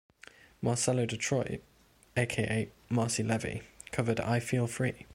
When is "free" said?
4.65-5.05